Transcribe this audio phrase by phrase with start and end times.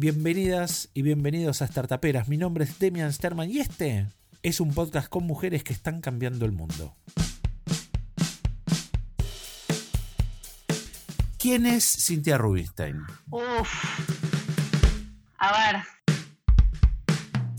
[0.00, 2.28] Bienvenidas y bienvenidos a Startuperas.
[2.28, 4.06] Mi nombre es Demian Sterman y este
[4.44, 6.94] es un podcast con mujeres que están cambiando el mundo.
[11.36, 13.02] ¿Quién es Cintia Rubinstein?
[13.30, 13.74] Uf.
[15.36, 15.82] A ver.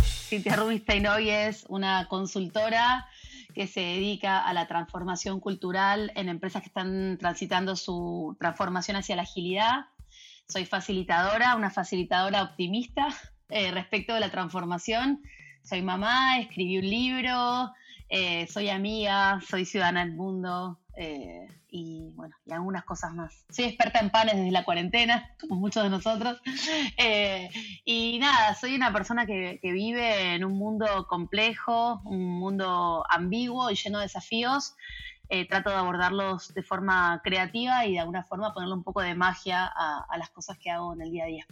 [0.06, 3.06] Cintia Rubinstein hoy es una consultora
[3.54, 9.18] que se dedica a la transformación cultural en empresas que están transitando su transformación hacia
[9.18, 9.88] la agilidad
[10.50, 13.08] soy facilitadora, una facilitadora optimista
[13.50, 15.22] eh, respecto de la transformación.
[15.64, 17.72] Soy mamá, escribí un libro,
[18.10, 23.46] eh, soy amiga, soy ciudadana del mundo eh, y bueno, y algunas cosas más.
[23.52, 26.42] Soy experta en panes desde la cuarentena, como muchos de nosotros.
[27.86, 33.70] y nada, soy una persona que, que vive en un mundo complejo, un mundo ambiguo
[33.70, 34.76] y lleno de desafíos.
[35.30, 39.14] Eh, trato de abordarlos de forma creativa y de alguna forma ponerle un poco de
[39.14, 41.46] magia a, las cosas que hago en el día a día.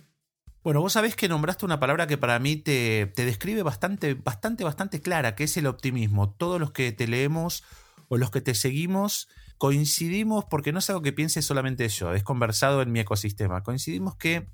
[0.64, 4.64] Bueno, vos sabés que nombraste una palabra que para mí te, te, describe bastante, bastante,
[4.64, 6.32] bastante clara, que es el optimismo.
[6.32, 7.64] Todos los que te leemos
[8.10, 12.24] o los que te seguimos coincidimos, porque no es algo que piense solamente yo, es
[12.24, 14.48] conversado en mi ecosistema, coincidimos que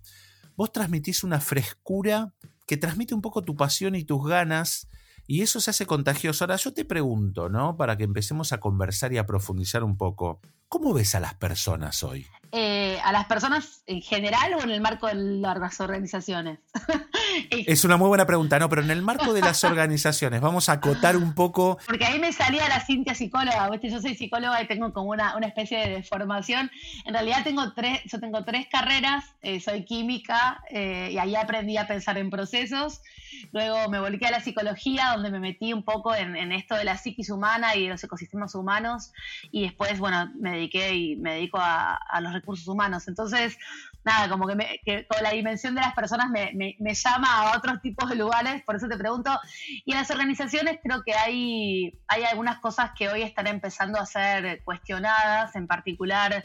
[0.56, 2.34] vos transmitís una frescura
[2.68, 4.88] que transmite un poco tu pasión y tus ganas
[5.26, 6.44] y eso se hace contagioso.
[6.44, 7.78] Ahora yo te pregunto, ¿no?
[7.78, 10.42] Para que empecemos a conversar y a profundizar un poco.
[10.74, 12.26] ¿Cómo ves a las personas hoy?
[12.52, 16.58] Eh, ¿A las personas en general o en el marco de las organizaciones?
[17.52, 20.74] es una muy buena pregunta, no, pero en el marco de las organizaciones, vamos a
[20.74, 21.78] acotar un poco.
[21.86, 25.88] Porque ahí me salía la Cintia psicóloga, yo soy psicóloga y tengo como una, especie
[25.88, 26.72] de formación.
[27.06, 31.78] En realidad tengo tres, yo tengo tres carreras, eh, soy química eh, y ahí aprendí
[31.78, 33.02] a pensar en procesos.
[33.52, 36.98] Luego me volqué a la psicología, donde me metí un poco en, esto de la
[36.98, 39.12] psiquis humana y de los ecosistemas humanos.
[39.52, 43.08] Y después, bueno, me y me dedico a, los recursos humanos.
[43.08, 43.58] Entonces,
[44.04, 48.10] nada, como que, con la dimensión de las personas me, me, llama a otros tipos
[48.10, 49.40] de lugares, por eso te pregunto.
[49.86, 54.06] Y en las organizaciones creo que hay, hay algunas cosas que hoy están empezando a
[54.06, 56.44] ser cuestionadas, en particular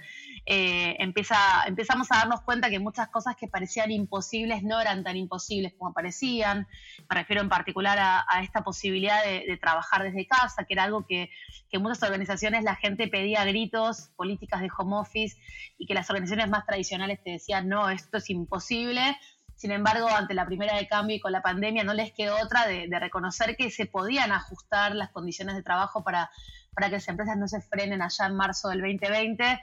[0.50, 1.36] eh, empieza,
[1.66, 5.92] empezamos a darnos cuenta que muchas cosas que parecían imposibles no eran tan imposibles como
[5.92, 6.66] parecían.
[7.10, 11.28] Me refiero en particular a, esta posibilidad de, trabajar desde casa, que era algo que,
[11.68, 15.36] que muchas organizaciones la gente pedía gritos, políticas de home office,
[15.76, 19.18] y que las organizaciones más tradicionales te decían, no, esto es imposible.
[19.54, 22.66] Sin embargo, ante la primera de cambio y con la pandemia, no les quedó otra
[22.66, 26.30] de, reconocer que se podían ajustar las condiciones de trabajo para,
[26.72, 29.60] para que las empresas no se frenen allá en marzo del 2020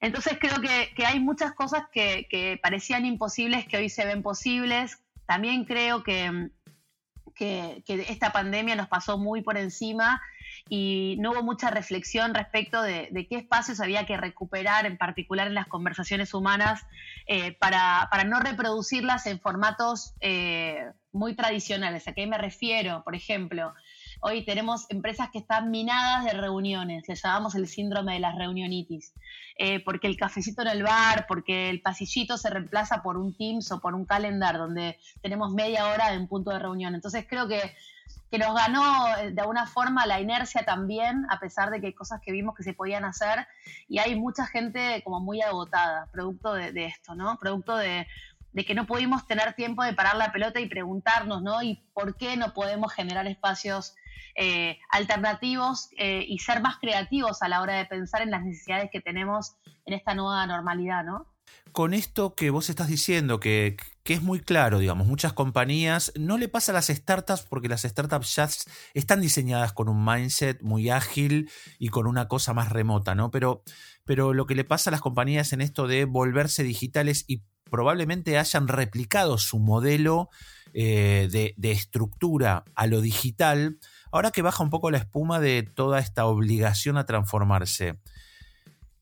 [0.00, 4.98] entonces creo que, hay muchas cosas que, parecían imposibles que hoy se ven posibles.
[5.26, 6.50] También creo que,
[7.34, 10.20] que, esta pandemia nos pasó muy por encima
[10.68, 15.54] y no hubo mucha reflexión respecto de, qué espacios había que recuperar, en particular en
[15.54, 16.84] las conversaciones humanas,
[17.26, 22.06] eh, para, no reproducirlas en formatos eh, muy tradicionales.
[22.08, 23.02] ¿A qué me refiero?
[23.04, 23.74] Por ejemplo,
[24.20, 29.12] Hoy tenemos empresas que están minadas de reuniones, le llamamos el síndrome de las reunionitis,
[29.58, 33.70] eh, porque el cafecito en el bar, porque el pasillito se reemplaza por un Teams
[33.72, 36.94] o por un calendar donde tenemos media hora en punto de reunión.
[36.94, 37.60] Entonces creo que,
[38.30, 41.94] que nos ganó eh, de alguna forma la inercia también, a pesar de que hay
[41.94, 43.46] cosas que vimos que se podían hacer
[43.86, 47.38] y hay mucha gente como muy agotada, producto de, de esto, ¿no?
[47.38, 48.06] Producto de,
[48.56, 51.62] de que no pudimos tener tiempo de parar la pelota y preguntarnos, ¿no?
[51.62, 53.94] ¿Y por qué no podemos generar espacios
[54.34, 58.88] eh, alternativos eh, y ser más creativos a la hora de pensar en las necesidades
[58.90, 61.26] que tenemos en esta nueva normalidad, ¿no?
[61.72, 66.38] Con esto que vos estás diciendo, que, que es muy claro, digamos, muchas compañías, no
[66.38, 68.48] le pasa a las startups porque las startups ya
[68.94, 73.30] están diseñadas con un mindset muy ágil y con una cosa más remota, ¿no?
[73.30, 73.62] Pero,
[74.06, 78.38] pero lo que le pasa a las compañías en esto de volverse digitales y probablemente
[78.38, 80.30] hayan replicado su modelo
[80.74, 83.78] eh, de, estructura a lo digital,
[84.12, 87.98] Ahora que baja un poco la espuma de toda esta obligación a transformarse,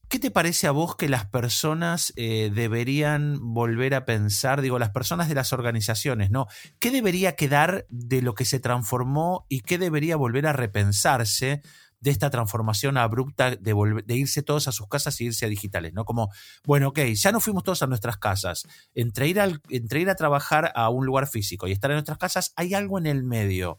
[0.09, 4.91] ¿qué te parece a vos que las personas eh, deberían volver a pensar, digo, las
[4.91, 6.49] personas de las organizaciones, ¿no?
[6.81, 11.63] ¿Qué debería quedar de lo que se transformó y qué debería volver a repensarse?
[12.05, 15.95] De esta transformación abrupta de, de, irse todos a sus casas y irse a digitales,
[15.95, 16.05] ¿no?
[16.05, 16.31] Como,
[16.67, 18.69] bueno, ok, ya no fuimos todos a nuestras casas.
[18.95, 19.41] Entre ir,
[19.71, 22.99] entre ir a trabajar a un lugar físico y estar en nuestras casas, hay algo
[22.99, 23.79] en el medio.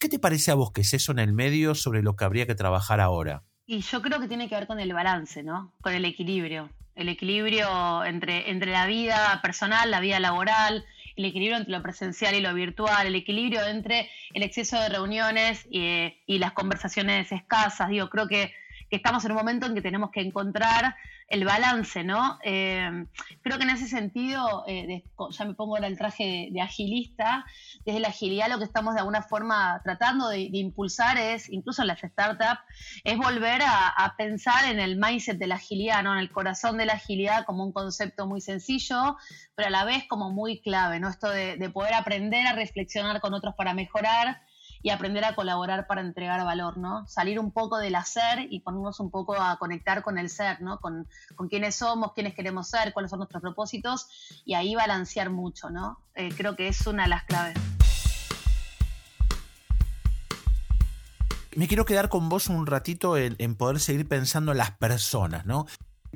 [0.00, 2.44] ¿Qué te parece a vos que es eso en el medio sobre lo que habría
[2.44, 3.44] que trabajar ahora?
[3.66, 5.72] Y yo creo que tiene que ver con el balance, ¿no?
[5.80, 6.70] Con el equilibrio.
[6.96, 10.84] El equilibrio entre, entre la vida personal, la vida laboral,
[11.20, 15.66] el equilibrio entre lo presencial y lo virtual, el equilibrio entre el exceso de reuniones
[15.70, 17.88] y, las conversaciones escasas.
[17.90, 18.52] Digo, creo que,
[18.90, 20.96] que estamos en un momento en que tenemos que encontrar
[21.28, 22.40] el balance, ¿no?
[22.42, 23.06] Eh,
[23.40, 27.46] creo que en ese sentido, eh, ya me pongo ahora el traje de, agilista,
[27.84, 31.88] desde la agilidad lo que estamos de alguna forma tratando de, impulsar es, incluso en
[31.88, 32.60] las startups,
[33.04, 36.12] es volver a, pensar en el mindset de la agilidad, ¿no?
[36.12, 39.16] En el corazón de la agilidad como un concepto muy sencillo,
[39.54, 41.08] pero a la vez como muy clave, ¿no?
[41.08, 44.42] Esto de, de poder aprender a reflexionar con otros para mejorar
[44.82, 47.06] y aprender a colaborar para entregar valor, ¿no?
[47.06, 50.78] Salir un poco del hacer y ponernos un poco a conectar con el ser, ¿no?
[50.80, 51.06] Con,
[51.36, 54.08] con quiénes somos, quiénes queremos ser, cuáles son nuestros propósitos
[54.44, 56.00] y ahí balancear mucho, ¿no?
[56.14, 57.58] Eh, creo que es una de las claves.
[61.56, 65.44] Me quiero quedar con vos un ratito en, en poder seguir pensando en las personas,
[65.44, 65.66] ¿no?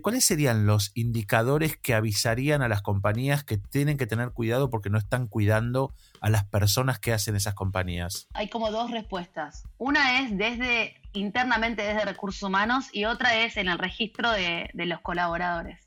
[0.05, 4.91] ¿Cuáles serían los indicadores que avisarían a las compañías que tienen que tener cuidado porque
[4.91, 8.29] no están cuidando a las personas que hacen esas compañías?
[8.35, 9.67] Hay como dos respuestas.
[9.79, 15.01] Una es desde internamente desde recursos humanos y otra es en el registro de, los
[15.01, 15.81] colaboradores.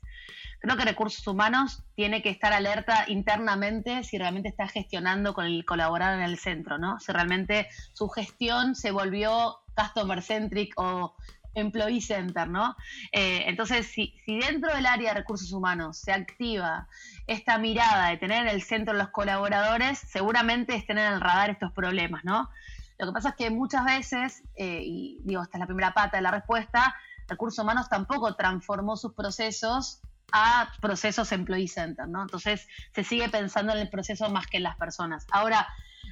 [0.58, 5.64] Creo que recursos humanos tiene que estar alerta internamente si realmente está gestionando con el
[5.64, 6.98] colaborador en el centro, ¿no?
[6.98, 11.14] Si realmente su gestión se volvió customer centric o
[11.58, 12.76] Employee Center, ¿no?
[13.12, 16.88] Eh, entonces, si, dentro del área de recursos humanos se activa
[17.26, 21.72] esta mirada de tener en el centro los colaboradores, seguramente estén en el radar estos
[21.72, 22.50] problemas, ¿no?
[22.98, 26.16] Lo que pasa es que muchas veces, eh, y digo, esta es la primera pata
[26.16, 26.94] de la respuesta,
[27.28, 30.00] recursos humanos tampoco transformó sus procesos
[30.32, 32.22] a procesos employee center, ¿no?
[32.22, 35.26] Entonces se sigue pensando en el proceso más que en las personas.
[35.30, 35.66] Ahora,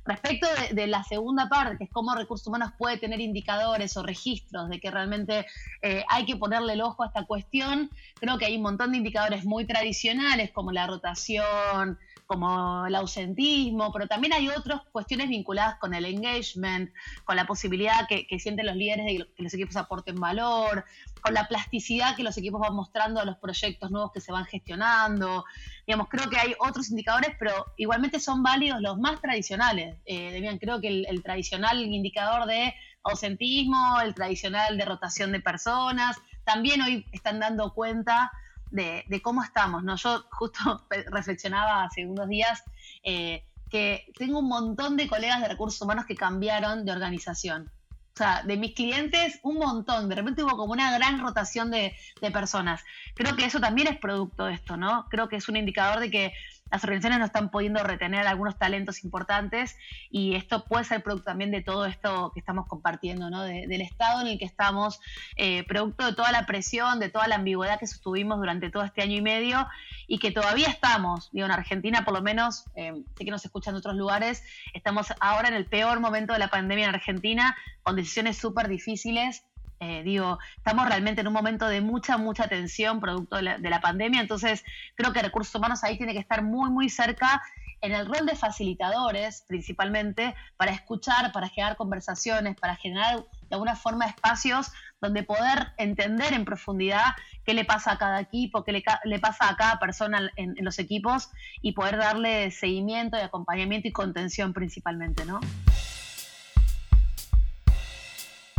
[0.06, 4.68] Respecto de, la segunda parte, que es cómo recursos humanos puede tener indicadores o registros
[4.68, 5.46] de que realmente
[5.82, 8.98] eh, hay que ponerle el ojo a esta cuestión, creo que hay un montón de
[8.98, 15.76] indicadores muy tradicionales como la rotación, como el ausentismo, pero también hay otras cuestiones vinculadas
[15.78, 16.92] con el engagement,
[17.24, 20.84] con la posibilidad que, sienten los líderes de que los equipos aporten valor,
[21.20, 24.44] con la plasticidad que los equipos van mostrando a los proyectos nuevos que se van
[24.44, 25.44] gestionando.
[25.86, 29.96] Digamos, creo que hay otros indicadores, pero igualmente son válidos los más tradicionales.
[30.04, 32.74] Eh, creo que el, el tradicional indicador de
[33.04, 38.32] ausentismo, el tradicional de rotación de personas, también hoy están dando cuenta
[38.70, 39.96] de, cómo estamos, ¿no?
[39.96, 42.62] Yo justo reflexionaba hace unos días
[43.02, 47.70] eh, que tengo un montón de colegas de recursos humanos que cambiaron de organización.
[48.14, 50.08] O sea, de mis clientes, un montón.
[50.08, 52.82] De repente hubo como una gran rotación de, de personas.
[53.14, 55.06] Creo que eso también es producto de esto, ¿no?
[55.10, 56.32] Creo que es un indicador de que
[56.70, 59.76] las organizaciones no están pudiendo retener algunos talentos importantes
[60.10, 63.42] y esto puede ser producto también de todo esto que estamos compartiendo, ¿no?
[63.42, 65.00] del estado en el que estamos,
[65.36, 69.02] eh, producto de toda la presión, de toda la ambigüedad que sostuvimos durante todo este
[69.02, 69.66] año y medio
[70.08, 73.74] y que todavía estamos, digo, en Argentina por lo menos, eh, sé que nos escuchan
[73.74, 74.42] en otros lugares,
[74.74, 79.44] estamos ahora en el peor momento de la pandemia en Argentina, con decisiones súper difíciles
[79.80, 84.20] eh, digo, estamos realmente en un momento de mucha, mucha tensión producto de la, pandemia,
[84.20, 84.64] entonces
[84.94, 87.42] creo que recursos humanos ahí tiene que estar muy, muy cerca
[87.82, 93.76] en el rol de facilitadores principalmente para escuchar, para generar conversaciones, para generar de alguna
[93.76, 97.14] forma espacios donde poder entender en profundidad
[97.44, 100.78] qué le pasa a cada equipo, qué le, pasa a cada persona en, en, los
[100.78, 101.30] equipos
[101.60, 105.38] y poder darle seguimiento y acompañamiento y contención principalmente, ¿no?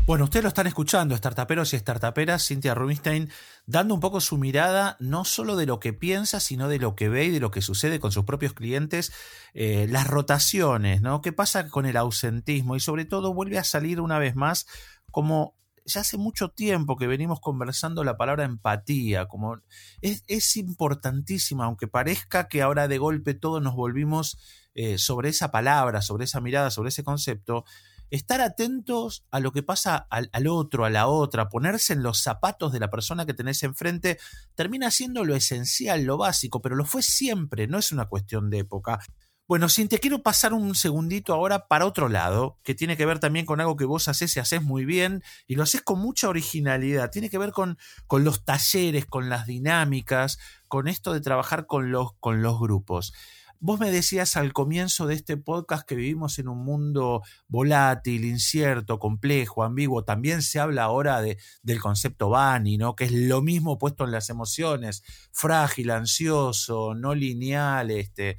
[0.08, 3.30] Bueno, ustedes lo están escuchando, startuperos y startuperas, Cintia Rubinstein,
[3.66, 7.10] dando un poco su mirada, no solo de lo que piensa, sino de lo que
[7.10, 9.12] ve y de lo que sucede con sus propios clientes,
[9.54, 11.20] eh, las rotaciones, ¿no?
[11.22, 12.78] ¿Qué pasa con el ausentismo?
[12.78, 14.66] Y sobre todo vuelve a salir una vez más
[15.12, 19.60] como ya hace mucho tiempo que venimos conversando la palabra empatía, como
[20.00, 24.38] es, importantísima, aunque parezca que ahora de golpe todos nos volvimos
[24.74, 27.66] eh, sobre esa palabra, sobre esa mirada, sobre ese concepto,
[28.10, 32.72] estar atentos a lo que pasa al, otro, a la otra, ponerse en los zapatos
[32.72, 34.20] de la persona que tenés enfrente,
[34.56, 38.60] termina siendo lo esencial, lo básico, pero lo fue siempre, no es una cuestión de
[38.60, 39.00] época.
[39.48, 43.20] Bueno, Sin, te quiero pasar un segundito ahora para otro lado, que tiene que ver
[43.20, 46.28] también con algo que vos haces y haces muy bien, y lo haces con mucha
[46.28, 47.12] originalidad.
[47.12, 50.38] Tiene que ver con, con los talleres, con las dinámicas,
[50.68, 53.14] con esto de trabajar con los, con los grupos.
[53.60, 59.00] Vos me decías al comienzo de este podcast que vivimos en un mundo volátil, incierto,
[59.00, 60.04] complejo, ambiguo.
[60.04, 62.96] También se habla ahora de, del concepto Bani, ¿no?
[62.96, 68.38] Que es lo mismo puesto en las emociones, frágil, ansioso, no lineal, este.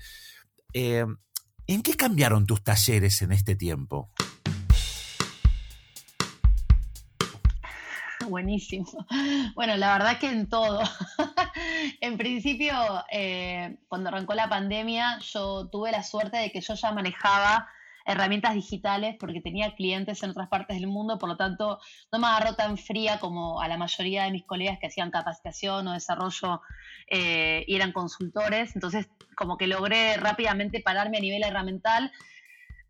[0.72, 1.04] Eh,
[1.66, 4.10] ¿En qué cambiaron tus talleres en este tiempo?
[8.28, 8.86] Buenísimo.
[9.54, 10.80] Bueno, la verdad que en todo.
[12.00, 12.74] en principio,
[13.10, 17.68] eh, cuando arrancó la pandemia, yo tuve la suerte de que yo ya manejaba
[18.08, 21.78] herramientas digitales porque tenía clientes en otras partes del mundo, por lo tanto
[22.10, 25.86] no me agarró tan fría como a la mayoría de mis colegas que hacían capacitación
[25.86, 26.62] o desarrollo
[27.10, 32.10] eh, y eran consultores, entonces como que logré rápidamente pararme a nivel herramental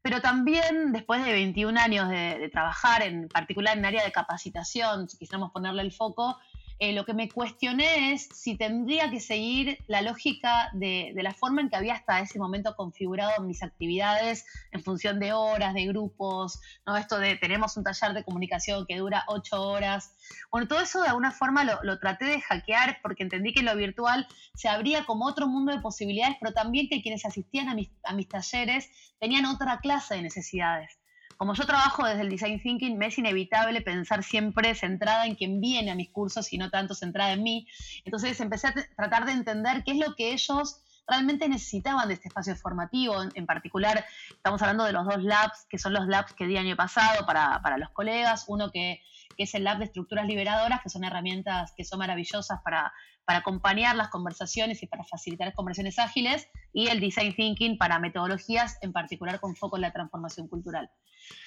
[0.09, 5.07] pero también después de 21 años de, de, trabajar, en particular en área de capacitación,
[5.07, 6.39] si quisiéramos ponerle el foco,
[6.81, 11.61] eh, lo que me cuestioné es si tendría que seguir la lógica de, la forma
[11.61, 16.61] en que había hasta ese momento configurado mis actividades en función de horas, de grupos,
[16.87, 16.97] ¿no?
[16.97, 20.15] Esto de tenemos un taller de comunicación que dura ocho horas.
[20.53, 24.29] Bueno, todo eso de alguna forma lo, traté de hackear porque entendí que lo virtual
[24.55, 28.13] se abría como otro mundo de posibilidades, pero también que quienes asistían a mis, a
[28.13, 30.98] mis talleres tenían otra clase de necesidades
[31.39, 35.61] como yo trabajo desde el design thinking, me es inevitable pensar siempre centrada en quien
[35.61, 37.69] viene a mis cursos y no tanto centrada en mí.
[38.05, 42.27] Entonces empecé a tratar de entender qué es lo que ellos realmente necesitaban de este
[42.27, 43.15] espacio formativo.
[43.35, 46.75] En, particular, estamos hablando de los dos labs, que son los labs que di año
[46.75, 48.47] pasado para, para los colegas.
[48.49, 49.01] Uno que,
[49.37, 52.93] que, es el lab de estructuras liberadoras, que son herramientas que son maravillosas para,
[53.29, 56.49] para acompañar las conversaciones y para facilitar conversaciones ágiles.
[56.73, 60.91] Y el design thinking para metodologías, en particular con foco en la transformación cultural.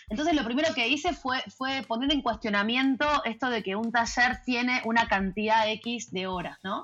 [0.07, 1.41] Entonces lo primero que hice fue,
[1.87, 6.83] poner en cuestionamiento esto de que un taller tiene una cantidad X de horas, ¿no?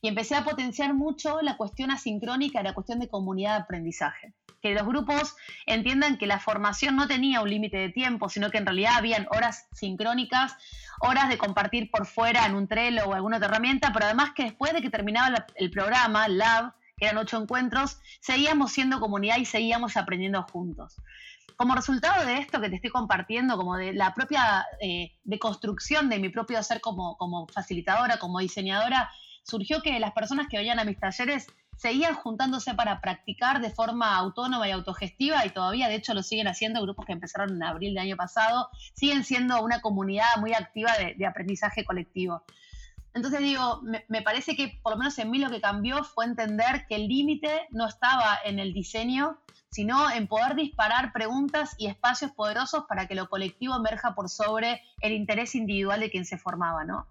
[0.00, 4.32] Y empecé a potenciar mucho la cuestión asincrónica, la cuestión de comunidad de aprendizaje.
[4.66, 8.58] Que los grupos entiendan que la formación no tenía un límite de tiempo, sino que
[8.58, 10.56] en realidad habían horas sincrónicas,
[10.98, 14.42] horas de compartir por fuera en un Trello o alguna otra herramienta, pero además que
[14.42, 19.44] después de que terminaba el programa, lab, que eran ocho encuentros, seguíamos siendo comunidad y
[19.44, 20.96] seguíamos aprendiendo juntos.
[21.54, 26.18] Como resultado de esto que te estoy compartiendo, como de la propia eh, deconstrucción de
[26.18, 29.12] mi propio ser como, como facilitadora, como diseñadora,
[29.44, 31.46] surgió que las personas que venían a mis talleres
[31.76, 36.48] seguían juntándose para practicar de forma autónoma y autogestiva y todavía de hecho lo siguen
[36.48, 40.92] haciendo grupos que empezaron en abril del año pasado, siguen siendo una comunidad muy activa
[41.16, 42.42] de, aprendizaje colectivo.
[43.14, 46.26] Entonces digo, me, me, parece que por lo menos en mí lo que cambió fue
[46.26, 49.38] entender que el límite no estaba en el diseño,
[49.70, 54.82] sino en poder disparar preguntas y espacios poderosos para que lo colectivo emerja por sobre
[55.00, 57.06] el interés individual de quien se formaba, ¿no?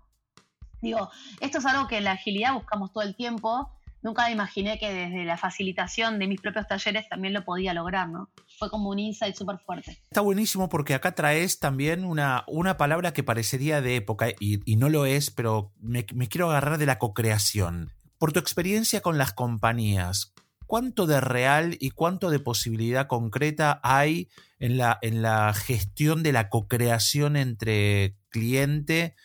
[0.81, 3.71] Digo, esto es algo que en la agilidad buscamos todo el tiempo.
[4.05, 8.29] Nunca imaginé que desde la facilitación de mis propios talleres también lo podía lograr, ¿no?
[8.59, 9.99] Fue como un insight súper fuerte.
[10.11, 14.89] Está buenísimo porque acá traes también una, una palabra que parecería de época y, no
[14.89, 17.93] lo es, pero me, me quiero agarrar de la cocreación.
[18.19, 20.35] Por tu experiencia con las compañías,
[20.67, 26.31] ¿cuánto de real y cuánto de posibilidad concreta hay en la, en la gestión de
[26.31, 29.15] la co-creación entre cliente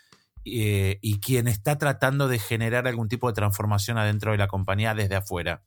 [0.44, 4.94] eh, y quien está tratando de generar algún tipo de transformación adentro de la compañía
[4.94, 5.62] desde afuera?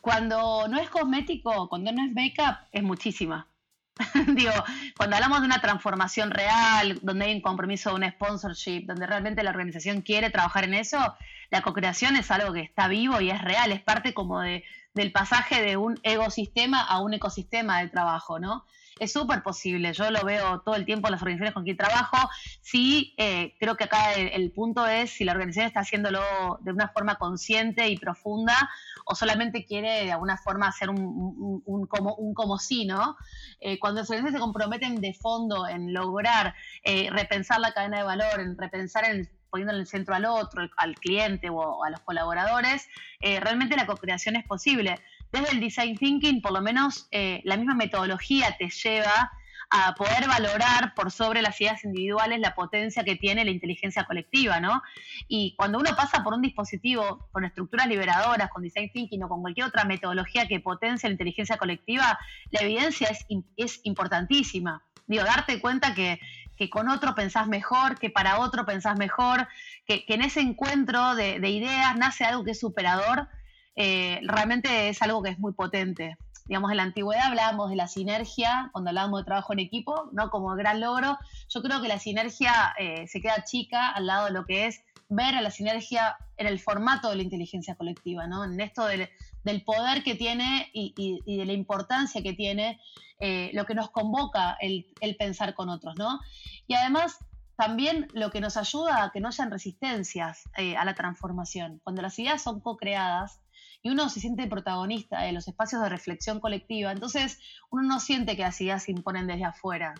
[0.00, 3.48] Cuando no es cosmético, cuando no es make-up, es muchísima.
[4.34, 4.52] Digo,
[4.96, 9.42] cuando hablamos de una transformación real, donde hay un compromiso de un sponsorship, donde realmente
[9.42, 10.98] la organización quiere trabajar en eso,
[11.50, 14.64] la co-creación es algo que está vivo y es real, es parte como de,
[14.94, 18.64] del pasaje de un ecosistema a un ecosistema de trabajo, ¿no?
[19.00, 22.16] Es súper posible, yo lo veo todo el tiempo en las organizaciones con quien trabajo.
[22.60, 26.20] Sí, eh, creo que acá el, punto es si la organización está haciéndolo
[26.60, 28.54] de una forma consciente y profunda
[29.04, 33.16] o solamente quiere de alguna forma hacer un, como, un como sí, ¿no?
[33.60, 38.04] Eh, cuando las organizaciones se comprometen de fondo en lograr eh, repensar la cadena de
[38.04, 42.00] valor, en repensar el poniendo en el centro al otro, al cliente o a los
[42.00, 42.88] colaboradores,
[43.20, 45.00] eh, realmente la co-creación es posible.
[45.34, 49.32] Desde el design thinking, por lo menos eh, la misma metodología te lleva
[49.68, 54.60] a poder valorar por sobre las ideas individuales la potencia que tiene la inteligencia colectiva,
[54.60, 54.80] ¿no?
[55.26, 59.40] Y cuando uno pasa por un dispositivo con estructuras liberadoras, con design thinking o con
[59.40, 62.16] cualquier otra metodología que potencia la inteligencia colectiva,
[62.52, 63.08] la evidencia
[63.56, 64.84] es, importantísima.
[65.08, 66.20] Digo, darte cuenta que
[66.56, 69.48] que con otro pensás mejor, que para otro pensás mejor,
[69.86, 73.26] que, en ese encuentro de, ideas nace algo que es superador,
[73.76, 76.16] eh, realmente es algo que es muy potente.
[76.46, 80.28] Digamos, en la antigüedad hablábamos de la sinergia, cuando hablábamos de trabajo en equipo, ¿no?
[80.28, 81.18] Como gran logro.
[81.48, 84.82] Yo creo que la sinergia eh, se queda chica al lado de lo que es
[85.08, 88.44] ver a la sinergia en el formato de la inteligencia colectiva, ¿no?
[88.44, 89.08] En esto del,
[89.64, 92.80] poder que tiene y, de la importancia que tiene
[93.20, 94.86] eh, lo que nos convoca el,
[95.18, 96.20] pensar con otros, ¿no?
[96.66, 97.18] Y además
[97.56, 101.80] también lo que nos ayuda a que no hayan resistencias eh, a la transformación.
[101.84, 103.40] Cuando las ideas son co-creadas
[103.84, 107.38] y uno se siente protagonista de los espacios de reflexión colectiva, entonces
[107.70, 109.94] uno no siente que las ideas se imponen desde afuera,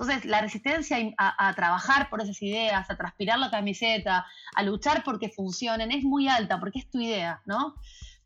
[0.00, 5.28] entonces, la resistencia a, trabajar por esas ideas, a transpirar la camiseta, a luchar porque
[5.28, 7.74] funcionen, es muy alta, porque es tu idea, ¿no?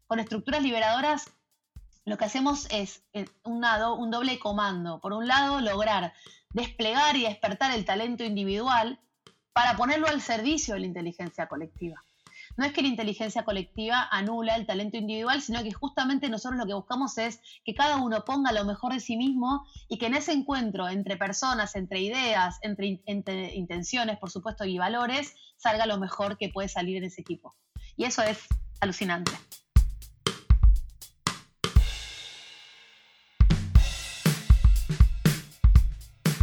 [0.07, 1.33] Con estructuras liberadoras
[2.05, 5.01] lo que hacemos es eh, un, un doble comando.
[5.01, 6.13] Por un lado, lograr
[6.51, 9.01] desplegar y despertar el talento individual
[9.53, 12.05] para ponerlo al servicio de la inteligencia colectiva.
[12.57, 16.67] No es que la inteligencia colectiva anula el talento individual, sino que justamente nosotros lo
[16.67, 20.15] que buscamos es que cada uno ponga lo mejor de sí mismo y que en
[20.15, 23.01] ese encuentro entre personas, entre ideas, entre,
[23.55, 27.57] intenciones, por supuesto, y valores, salga lo mejor que puede salir en ese equipo.
[27.97, 28.39] Y eso es
[28.81, 29.33] alucinante.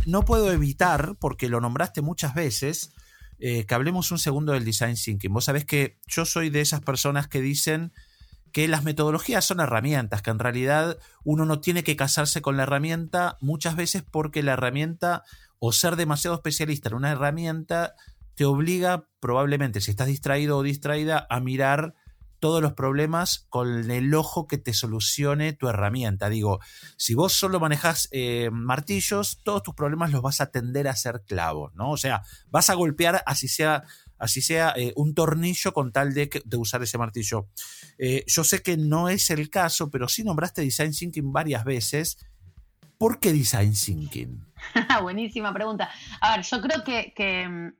[0.08, 2.92] no puedo evitar, porque lo nombraste muchas veces,
[3.44, 5.34] eh, que hablemos un segundo del design thinking.
[5.34, 7.92] Vos sabés que yo soy de esas personas que dicen
[8.52, 12.64] que las metodologías son herramientas, que en realidad uno no tiene que casarse con la
[12.64, 15.24] herramienta muchas veces porque la herramienta
[15.58, 17.96] o ser demasiado especialista en una herramienta
[18.36, 21.96] te obliga probablemente, si estás distraído o distraída, a mirar
[22.42, 26.28] todos los problemas con el ojo que te solucione tu herramienta.
[26.28, 26.60] Digo,
[26.98, 31.22] si vos solo manejas eh, martillos, todos tus problemas los vas a tender a ser
[31.26, 31.92] clavos, ¿no?
[31.92, 33.84] O sea, vas a golpear así sea
[34.18, 37.48] así sea eh, un tornillo con tal de, de usar ese martillo.
[37.98, 42.18] Eh, yo sé que no es el caso, pero sí nombraste Design Thinking varias veces.
[42.98, 44.46] ¿Por qué Design Thinking?
[45.02, 45.90] Buenísima pregunta.
[46.20, 47.72] A ver, yo creo que, que,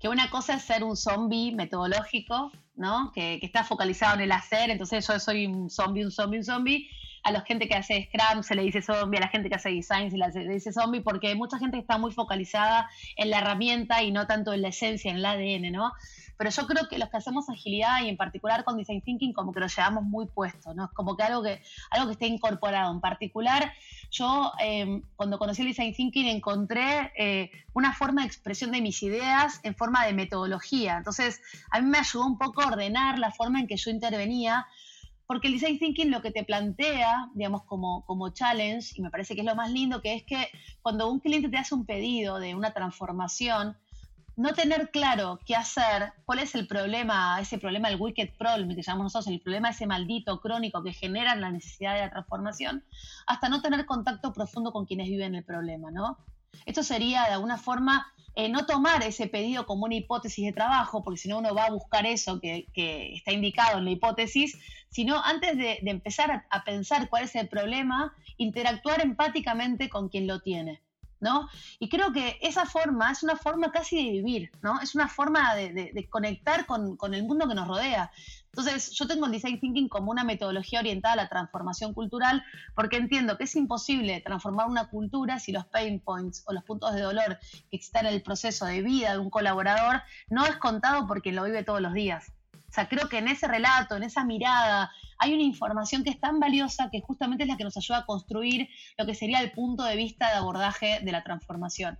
[0.00, 3.12] que una cosa es ser un zombie metodológico ¿no?
[3.12, 6.88] Que, está focalizado en el hacer, entonces yo soy un zombie, un zombie, un zombie.
[7.24, 9.68] A la gente que hace Scrum se le dice zombie, a la gente que hace
[9.68, 13.38] design se le dice zombie, porque hay mucha gente que está muy focalizada en la
[13.38, 15.92] herramienta y no tanto en la esencia, en el ADN, ¿no?
[16.36, 19.52] Pero yo creo que los que hacemos agilidad y en particular con design thinking como
[19.52, 20.86] que lo llevamos muy puesto, ¿no?
[20.86, 22.92] Es como que algo que, algo que esté incorporado.
[22.92, 23.72] En particular,
[24.10, 29.02] yo em, cuando conocí el design thinking encontré eh, una forma de expresión de mis
[29.02, 30.96] ideas en forma de metodología.
[30.96, 34.66] Entonces, a mí me ayudó un poco a ordenar la forma en que yo intervenía
[35.32, 39.34] porque el design thinking lo que te plantea, digamos, como, como challenge, y me parece
[39.34, 40.48] que es lo más lindo, que es que
[40.82, 43.78] cuando un cliente te hace un pedido de una transformación,
[44.36, 48.82] no tener claro qué hacer, cuál es el problema, ese problema, el wicked problem que
[48.82, 52.84] llamamos nosotros, el problema ese maldito crónico que genera la necesidad de la transformación,
[53.26, 56.18] hasta no tener contacto profundo con quienes viven el problema, ¿no?
[56.66, 61.02] Esto sería de alguna forma eh, no tomar ese pedido como una hipótesis de trabajo,
[61.02, 62.66] porque si no uno va a buscar eso que,
[63.14, 68.14] está indicado en la hipótesis, sino antes de, empezar a pensar cuál es el problema,
[68.38, 70.80] interactuar empáticamente con quien lo tiene.
[71.22, 71.48] ¿No?
[71.78, 74.80] Y creo que esa forma es una forma casi de vivir, ¿no?
[74.80, 78.10] Es una forma de, conectar con, el mundo que nos rodea.
[78.46, 82.96] Entonces, yo tengo el design thinking como una metodología orientada a la transformación cultural, porque
[82.96, 87.00] entiendo que es imposible transformar una cultura si los pain points o los puntos de
[87.00, 87.38] dolor
[87.70, 91.44] que en el proceso de vida de un colaborador no es contado por quien lo
[91.44, 92.32] vive todos los días.
[92.72, 96.18] O sea, creo que en ese relato, en esa mirada, hay una información que es
[96.18, 99.52] tan valiosa que justamente es la que nos ayuda a construir lo que sería el
[99.52, 101.98] punto de vista de abordaje de la transformación.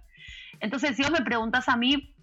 [0.61, 2.15] Entonces, si vos me preguntás a mí,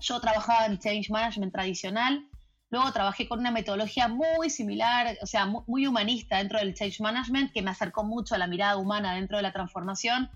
[0.00, 2.26] yo trabajaba en Change Management tradicional,
[2.70, 7.52] luego trabajé con una metodología muy similar, o sea, muy humanista dentro del Change Management,
[7.52, 10.28] que me acercó mucho a la mirada humana dentro de la transformación.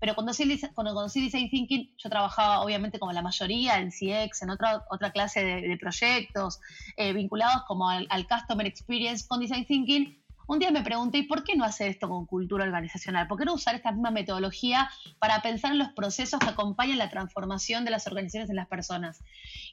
[0.00, 0.32] Pero cuando,
[0.74, 5.12] cuando conocí Design Thinking, yo trabajaba obviamente como la mayoría en CX, en otra, otra
[5.12, 6.60] clase de, proyectos
[6.96, 10.18] eh, vinculados como al, Customer Experience con Design Thinking.
[10.46, 13.26] Un día me pregunté, ¿por qué no hacer esto con cultura organizacional?
[13.28, 17.08] ¿Por qué no usar esta misma metodología para pensar en los procesos que acompañan la
[17.08, 19.24] transformación de las organizaciones en las personas?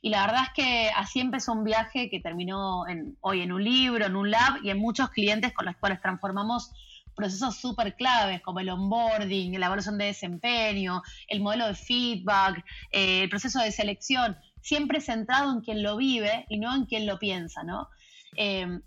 [0.02, 2.86] Y la verdad es que así empezó un viaje que terminó
[3.20, 6.72] hoy en un libro, en un lab y en muchos clientes con los cuales transformamos
[7.16, 13.24] procesos súper claves como el onboarding, la evaluación de desempeño, el modelo de feedback, eh,
[13.24, 17.20] el proceso de selección, siempre centrado en quien lo vive y no en quien lo
[17.20, 17.90] piensa, ¿no?
[18.38, 18.80] Eh,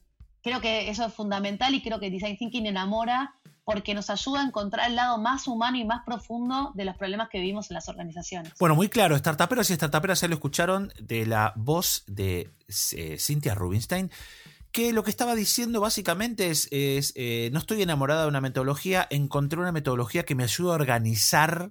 [0.42, 3.34] creo que eso es fundamental y creo que Design Thinking enamora
[3.64, 7.30] porque nos ayuda a encontrar el lado más humano y más profundo de los problemas
[7.30, 8.52] que vivimos en las organizaciones.
[8.60, 12.50] Bueno, muy claro, startuperos y startuperas ya lo escucharon de la voz de
[12.92, 14.10] eh, Cynthia Rubinstein
[14.74, 19.60] que lo que estaba diciendo básicamente es, eh, no estoy enamorada de una metodología, encontré
[19.60, 21.70] una metodología que me ayuda a organizar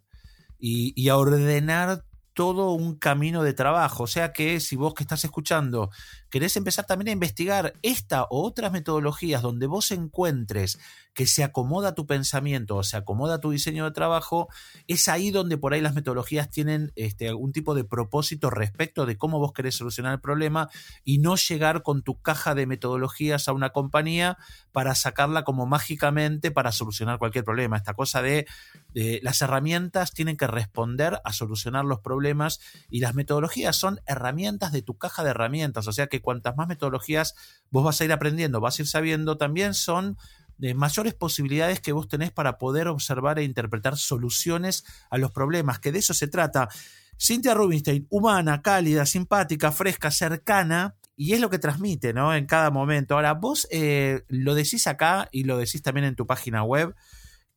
[0.57, 4.03] y, y, a ordenar todo un camino de trabajo.
[4.03, 5.91] O sea que si vos que estás escuchando
[6.33, 10.79] querés empezar también a investigar esta o otras metodologías donde vos encuentres
[11.13, 14.49] que se acomoda tu pensamiento o se acomoda tu diseño de trabajo,
[14.87, 19.15] es ahí donde por ahí las metodologías tienen este, algún tipo de propósito respecto de
[19.15, 20.69] cómo vos querés solucionar el problema
[21.03, 24.37] y no llegar con tu caja de metodologías a una compañía
[24.71, 27.77] para sacarla como mágicamente para solucionar cualquier problema.
[27.77, 28.47] Esta cosa de,
[29.21, 34.81] las herramientas tienen que responder a solucionar los problemas y las metodologías son herramientas de
[34.81, 37.35] tu caja de herramientas, o sea que cuantas más metodologías
[37.69, 40.17] vos vas a ir aprendiendo, vas a ir sabiendo, también son
[40.57, 45.79] de mayores posibilidades que vos tenés para poder observar e interpretar soluciones a los problemas,
[45.79, 46.69] que de eso se trata.
[47.19, 52.33] Cynthia Rubinstein, humana, cálida, simpática, fresca, cercana, y es lo que transmite, ¿no?
[52.33, 53.15] En cada momento.
[53.15, 56.95] Ahora, vos eh, lo decís acá y lo decís también en tu página web,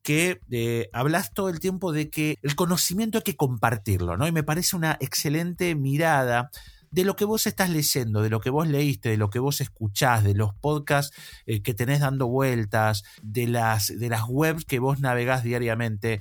[0.02, 4.26] que eh, hablas todo el tiempo de que el conocimiento hay que compartirlo, ¿no?
[4.28, 6.50] Y me parece una excelente mirada
[6.96, 9.60] de lo que vos estás leyendo, de lo que vos leíste, de lo que vos
[9.60, 14.78] escuchás, de los podcasts eh, que tenés dando vueltas, de las, de las webs que
[14.78, 16.20] vos navegás diariamente.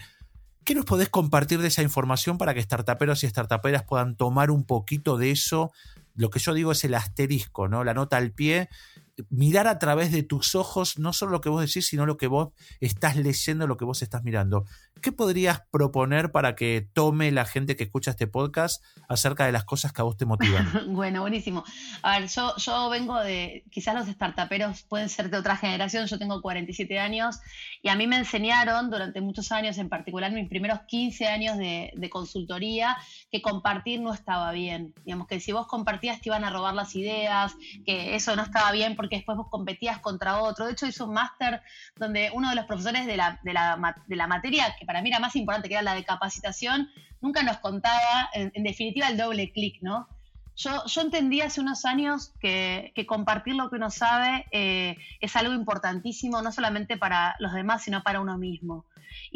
[0.66, 4.66] ¿Qué nos podés compartir de esa información para que startuperos y startuperas puedan tomar un
[4.66, 5.72] poquito de eso?
[6.14, 7.86] Lo que yo digo es el asterisco, ¿no?
[7.86, 8.68] La nota al pie
[9.30, 12.28] mirar a través de tus ojos no solo lo que vos decís, sino lo que
[12.28, 12.49] vos
[12.80, 14.65] estás leyendo, lo que vos estás mirando.
[15.01, 19.63] ¿Qué podrías proponer para que tome la gente que escucha este podcast acerca de las
[19.63, 20.67] cosas que a vos te motivan?
[20.93, 21.63] bueno, buenísimo.
[22.01, 26.17] A ver, yo, yo vengo de, quizás los startuperos pueden ser de otra generación, yo
[26.17, 27.39] tengo 47 años
[27.82, 31.91] y a mí me enseñaron durante muchos años, en particular mis primeros 15 años de,
[31.95, 32.97] de consultoría,
[33.32, 34.93] que compartir no estaba bien.
[35.06, 37.54] Digamos que si vos compartías te iban a robar las ideas,
[37.86, 40.65] que eso no estaba bien porque después vos competías contra otro.
[40.65, 41.62] De hecho, hice un máster
[41.96, 45.10] donde uno de los profesores de la, de la, de la materia, que para mí
[45.10, 46.89] era más importante, que era la de capacitación,
[47.22, 50.08] nunca nos contaba, en, definitiva, el doble clic, ¿no?
[50.58, 55.54] Yo, yo, entendí hace unos años que, compartir lo que uno sabe eh, es algo
[55.54, 58.86] importantísimo, no solamente para los demás, sino para uno mismo.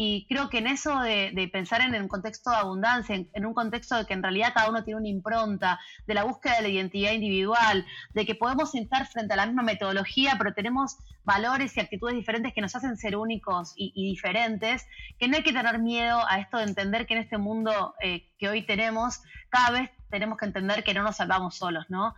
[0.01, 3.97] Y creo que en eso de, pensar en un contexto de abundancia, en, un contexto
[3.97, 7.11] de que en realidad cada uno tiene una impronta, de la búsqueda de la identidad
[7.11, 12.15] individual, de que podemos estar frente a la misma metodología, pero tenemos valores y actitudes
[12.15, 14.87] diferentes que nos hacen ser únicos y, diferentes,
[15.19, 18.25] que no hay que tener miedo a esto de entender que en este mundo eh,
[18.37, 22.15] que hoy tenemos, cada vez tenemos que entender que no nos salvamos solos, ¿no?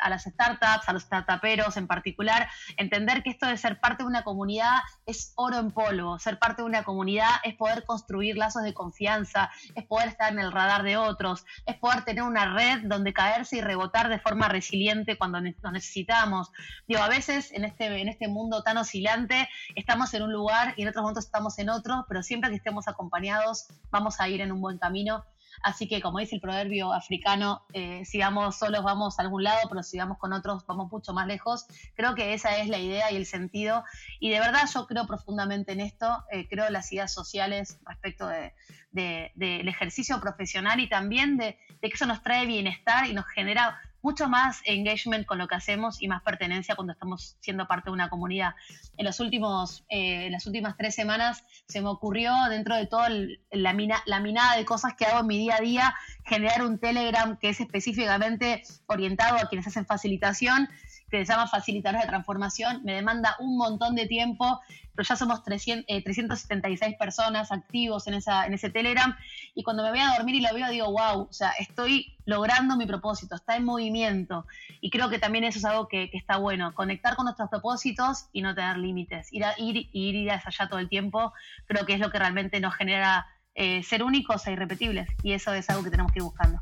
[0.00, 4.08] a las startups, a los startuperos en particular, entender que esto de ser parte de
[4.08, 8.62] una comunidad es oro en polvo, ser parte de una comunidad es poder construir lazos
[8.62, 12.80] de confianza, es poder estar en el radar de otros, es poder tener una red
[12.84, 16.50] donde caerse y rebotar de forma resiliente cuando lo necesitamos.
[16.86, 20.82] Digo, a veces en este, en este mundo tan oscilante estamos en un lugar y
[20.82, 24.52] en otros momentos estamos en otro, pero siempre que estemos acompañados vamos a ir en
[24.52, 25.24] un buen camino
[25.62, 29.82] Así que, como dice el proverbio africano, eh, sigamos solos vamos a algún lado, pero
[29.82, 31.66] si vamos con otros vamos mucho más lejos.
[31.94, 33.84] Creo que esa es la idea y el sentido.
[34.20, 38.26] Y de verdad yo creo profundamente en esto, eh, creo en las ideas sociales respecto
[38.26, 38.52] del
[38.92, 44.28] de, ejercicio profesional y también de que eso nos trae bienestar y nos genera mucho
[44.28, 48.08] más engagement con lo que hacemos y más pertenencia cuando estamos siendo parte de una
[48.08, 48.54] comunidad.
[48.96, 53.08] En, los últimos, eh, las últimas tres semanas se me ocurrió, dentro de toda
[53.50, 56.78] la, mina, la minada de cosas que hago en mi día a día, generar un
[56.78, 60.68] Telegram que es específicamente orientado a quienes hacen facilitación
[61.10, 64.60] que se llama Facilitadores de Transformación, me demanda un montón de tiempo,
[64.94, 69.16] pero ya somos 300, 376 eh, personas activos en, esa, en ese Telegram,
[69.54, 72.76] y cuando me voy a dormir y lo veo, digo, wow, o sea, estoy logrando
[72.76, 74.46] mi propósito, está en movimiento,
[74.80, 78.42] y creo que también eso es algo que, está bueno, conectar con nuestros propósitos y
[78.42, 81.32] no tener límites, ir, a, ir, ir, ir hacia allá todo el tiempo,
[81.66, 85.54] creo que es lo que realmente nos genera eh, ser únicos e irrepetibles, y eso
[85.54, 86.60] es algo que tenemos que ir buscando.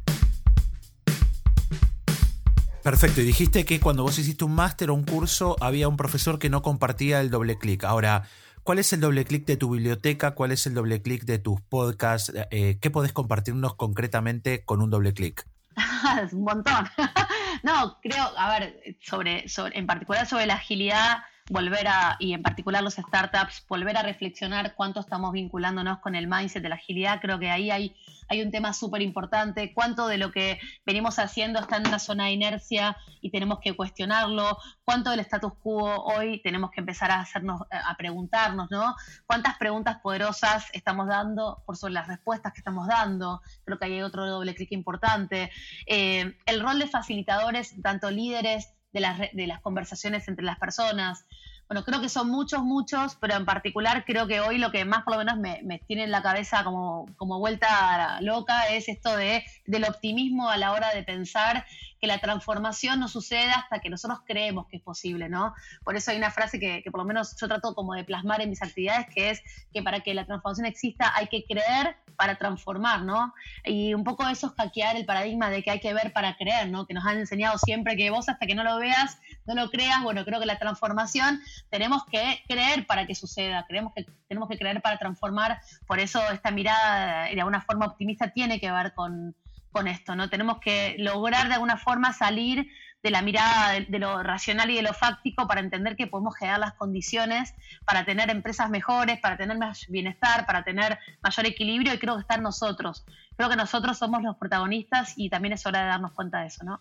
[2.86, 6.38] Perfecto, y dijiste que cuando vos hiciste un máster o un curso había un profesor
[6.38, 7.82] que no compartía el doble clic.
[7.82, 8.28] Ahora,
[8.62, 10.36] ¿cuál es el doble clic de tu biblioteca?
[10.36, 12.32] ¿Cuál es el doble clic de tus podcasts?
[12.52, 15.44] Eh, ¿Qué podés compartirnos concretamente con un doble clic?
[16.32, 16.88] un montón.
[17.64, 22.82] no, creo, a ver, sobre, en particular sobre la agilidad, volver a, y en particular
[22.82, 27.20] los startups, volver a reflexionar cuánto estamos vinculándonos con el mindset de la agilidad.
[27.20, 27.94] Creo que ahí hay
[28.28, 32.26] hay un tema súper importante, cuánto de lo que venimos haciendo está en una zona
[32.26, 37.20] de inercia y tenemos que cuestionarlo, cuánto del status quo hoy tenemos que empezar a
[37.20, 38.94] hacernos, a preguntarnos, ¿no?
[39.26, 44.02] Cuántas preguntas poderosas estamos dando por sobre las respuestas que estamos dando, creo que hay
[44.02, 45.50] otro doble clic importante.
[45.86, 51.26] Eh, el rol de facilitadores, tanto líderes de las, de las conversaciones entre las personas,
[51.68, 55.02] bueno, creo que son muchos, muchos, pero en particular creo que hoy lo que más
[55.02, 59.44] por lo menos me, tiene en la cabeza como, como vuelta loca es esto de,
[59.66, 61.66] del optimismo a la hora de pensar
[62.00, 65.54] que la transformación no suceda hasta que nosotros creemos que es posible, ¿no?
[65.84, 68.40] Por eso hay una frase que, que por lo menos yo trato como de plasmar
[68.40, 72.36] en mis actividades, que es que para que la transformación exista hay que creer para
[72.36, 73.34] transformar, ¿no?
[73.64, 76.68] Y un poco eso es hackear el paradigma de que hay que ver para creer,
[76.68, 76.86] ¿no?
[76.86, 80.02] Que nos han enseñado siempre que vos hasta que no lo veas, no lo creas.
[80.02, 84.58] Bueno, creo que la transformación tenemos que creer para que suceda, creemos que tenemos que
[84.58, 85.60] creer para transformar.
[85.86, 89.34] Por eso esta mirada de alguna forma optimista tiene que ver con,
[89.76, 90.30] con esto, ¿no?
[90.30, 92.66] Tenemos que lograr de alguna forma salir
[93.02, 96.60] de la mirada de, lo racional y de lo fáctico para entender que podemos generar
[96.60, 97.52] las condiciones
[97.84, 102.22] para tener empresas mejores, para tener más bienestar, para tener mayor equilibrio y creo que
[102.22, 103.04] está nosotros.
[103.36, 106.64] Creo que nosotros somos los protagonistas y también es hora de darnos cuenta de eso,
[106.64, 106.80] ¿no?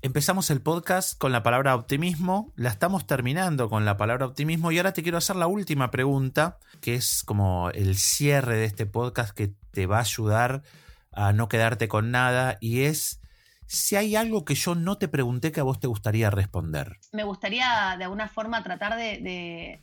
[0.00, 4.78] Empezamos el podcast con la palabra optimismo, la estamos terminando con la palabra optimismo y
[4.78, 9.30] ahora te quiero hacer la última pregunta, que es como el cierre de este podcast
[9.32, 10.64] que te va a ayudar
[11.12, 13.20] a no quedarte con nada y es
[13.66, 16.98] si hay algo que yo no te pregunté que a vos te gustaría responder.
[17.12, 19.82] Me gustaría de alguna forma tratar de,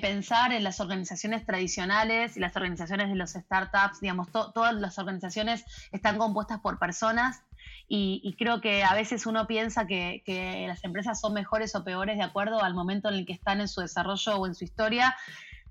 [0.00, 5.64] pensar en las organizaciones tradicionales y las organizaciones de los startups, digamos, todas las organizaciones
[5.90, 7.42] están compuestas por personas
[7.88, 12.24] y, creo que a veces uno piensa que, las empresas son mejores o peores de
[12.24, 15.16] acuerdo al momento en el que están en su desarrollo o en su historia.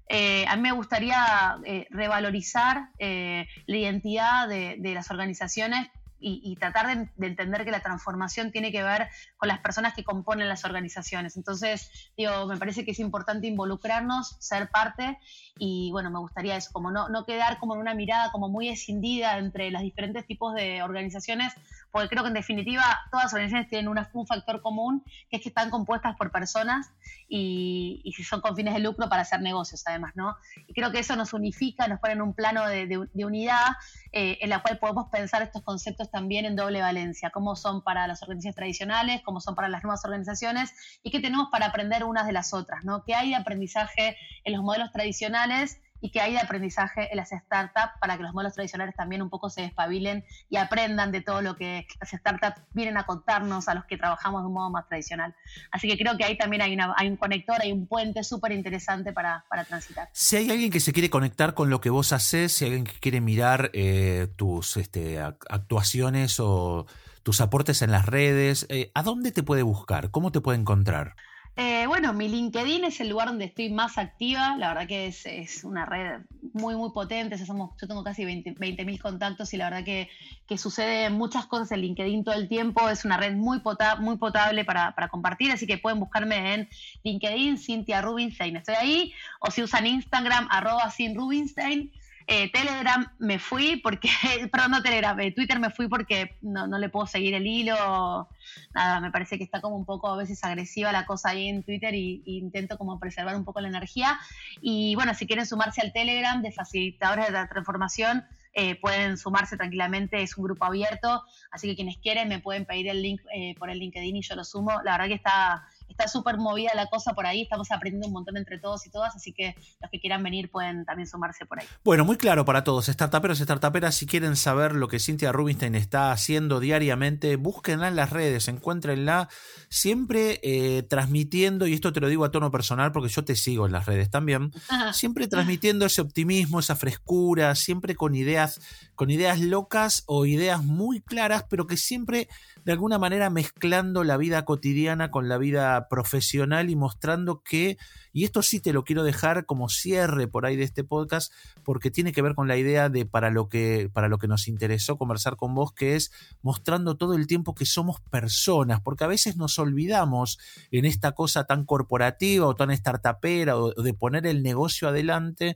[0.07, 5.87] Eh, a mí me gustaría eh, revalorizar eh, la identidad de, las organizaciones
[6.27, 10.49] y, tratar de, entender que la transformación tiene que ver con las personas que componen
[10.49, 11.37] las organizaciones.
[11.37, 15.19] Entonces, digo, me parece que es importante involucrarnos, ser parte
[15.59, 18.69] y bueno, me gustaría eso, como no, no quedar como en una mirada como muy
[18.69, 21.53] escindida entre los diferentes tipos de organizaciones,
[21.95, 25.47] porque creo que en definitiva todas las organizaciones tienen un factor común, que es que
[25.47, 26.91] están compuestas por personas
[27.29, 30.35] y, y son con fines de lucro para hacer negocios, además, ¿no?
[30.67, 33.77] Y creo que eso nos unifica, nos pone en un plano de, de, unidad
[34.11, 38.07] eh, en la cual podemos pensar estos conceptos también en doble valencia, cómo son para
[38.07, 42.27] las organizaciones tradicionales, cómo son para las nuevas organizaciones y qué tenemos para aprender unas
[42.27, 43.05] de las otras, ¿no?
[43.05, 45.79] ¿Qué hay de aprendizaje en los modelos tradicionales?
[46.05, 49.31] Y que hay de aprendizaje en las startups para que los modelos tradicionales también un
[49.31, 53.73] poco se despabilen y aprendan de todo lo que las startups vienen a contarnos a
[53.73, 55.33] los que trabajamos de un modo más tradicional.
[55.71, 59.45] Así que creo que ahí también hay, un conector, hay un puente súper interesante para,
[59.49, 60.07] para, transitar.
[60.13, 62.85] Si hay alguien que se quiere conectar con lo que vos haces, si hay alguien
[62.85, 66.85] que quiere mirar eh, tus este, actuaciones o
[67.23, 70.11] tus aportes en las redes, eh, ¿a dónde te puede buscar?
[70.11, 71.15] ¿Cómo te puede encontrar?
[71.57, 74.57] Eh, bueno, mi LinkedIn es el lugar donde estoy más activa.
[74.57, 76.19] La verdad que es, una red
[76.53, 77.37] muy, muy potente.
[77.45, 80.09] somos, yo tengo casi 20.000 mil contactos y la verdad que,
[80.47, 82.89] que sucede muchas cosas en LinkedIn todo el tiempo.
[82.89, 83.61] Es una red muy,
[83.99, 86.69] muy potable para, para, compartir, así que pueden buscarme en
[87.03, 88.57] LinkedIn, Cintia Rubinstein.
[88.57, 89.13] Estoy ahí.
[89.39, 91.89] O si usan Instagram, arroba sin Rubinstein.
[92.27, 94.09] Eh, Telegram me fui porque,
[94.51, 98.29] perdón, no Telegram, eh, Twitter me fui porque no, le puedo seguir el hilo.
[98.73, 101.63] Nada, me parece que está como un poco a veces agresiva la cosa ahí en
[101.63, 104.19] Twitter y, intento como preservar un poco la energía.
[104.61, 109.57] Y bueno, si quieren sumarse al Telegram de facilitadores de la transformación, eh, pueden sumarse
[109.57, 113.21] tranquilamente, es un grupo abierto, así que quienes quieren me pueden pedir el link
[113.59, 114.81] por el LinkedIn y yo lo sumo.
[114.83, 118.37] La verdad que está está súper movida la cosa por ahí, estamos aprendiendo un montón
[118.37, 121.67] entre todos y todas, así que los que quieran venir pueden también sumarse por ahí.
[121.83, 125.75] Bueno, muy claro para todos, startuperos y startuperas, si quieren saber lo que Cynthia Rubinstein
[125.75, 129.29] está haciendo diariamente, búsquenla en las redes, encuéntrenla
[129.69, 133.65] siempre eh, transmitiendo, y esto te lo digo a tono personal porque yo te sigo
[133.65, 134.51] en las redes también,
[134.93, 138.59] siempre transmitiendo ese optimismo, esa frescura, siempre con ideas,
[138.95, 142.27] con ideas locas o ideas muy claras, pero que siempre
[142.63, 147.77] de alguna manera mezclando la vida cotidiana con la vida profesional y mostrando que,
[148.13, 151.31] y esto sí te lo quiero dejar como cierre por ahí de este podcast,
[151.63, 154.47] porque tiene que ver con la idea de para lo que, para lo que nos
[154.47, 156.11] interesó conversar con vos, que es
[156.41, 160.39] mostrando todo el tiempo que somos personas, porque a veces nos olvidamos
[160.71, 165.55] en esta cosa tan corporativa o tan startupera o de poner el negocio adelante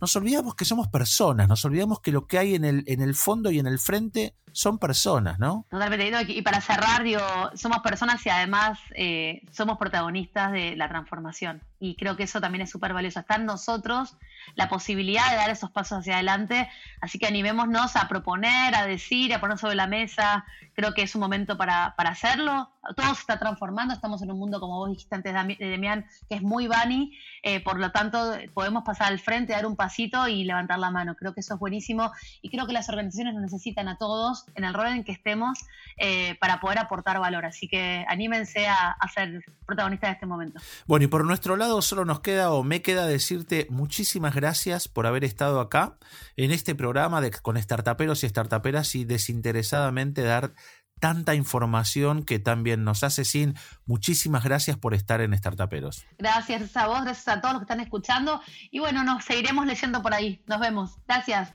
[0.00, 3.14] nos olvidamos que somos personas, nos olvidamos que lo que hay en el, en el
[3.14, 5.66] fondo y en el frente son personas, ¿no?
[5.68, 6.32] Totalmente.
[6.32, 7.20] Y para cerrar, digo,
[7.54, 11.60] somos personas y además eh, somos protagonistas de la transformación.
[11.78, 13.20] Y creo que eso también es súper valioso.
[13.20, 14.16] Está en nosotros
[14.54, 16.70] la posibilidad de dar esos pasos hacia adelante.
[17.02, 20.46] Así que animémonos a proponer, a decir, a poner sobre la mesa.
[20.72, 22.70] Creo que es un momento para, para hacerlo.
[22.96, 23.92] Todo se está transformando.
[23.92, 27.12] Estamos en un mundo, como vos dijiste antes, Demian, que es muy vani.
[27.42, 31.14] Eh, por lo tanto, podemos pasar al frente, dar un pasito y levantar la mano.
[31.14, 32.10] Creo que eso es buenísimo.
[32.40, 35.58] Y creo que las organizaciones nos necesitan a todos en el rol en que estemos
[35.96, 37.44] eh, para poder aportar valor.
[37.44, 40.60] Así que anímense a, ser protagonistas de este momento.
[40.86, 45.06] Bueno, y por nuestro lado solo nos queda o me queda decirte muchísimas gracias por
[45.06, 45.96] haber estado acá
[46.36, 50.52] en este programa de, con startuperos y startuperas y desinteresadamente dar
[51.00, 53.54] tanta información que también nos hace sin.
[53.84, 56.06] Muchísimas gracias por estar en Startuperos.
[56.18, 60.02] Gracias a vos, gracias a todos los que están escuchando y bueno, nos seguiremos leyendo
[60.02, 60.42] por ahí.
[60.46, 60.98] Nos vemos.
[61.06, 61.52] Gracias.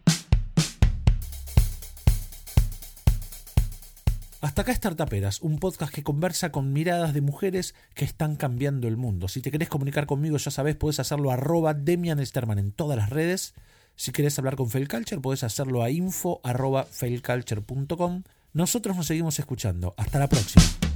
[4.41, 8.97] Hasta acá Startuperas, un podcast que conversa con miradas de mujeres que están cambiando el
[8.97, 9.27] mundo.
[9.27, 13.11] Si te querés comunicar conmigo, ya sabes, puedes hacerlo a arroba Demian en todas las
[13.11, 13.53] redes.
[13.95, 16.41] Si querés hablar con Failculture, puedes hacerlo a info.
[18.51, 19.93] Nosotros nos seguimos escuchando.
[19.95, 20.90] Hasta la próxima.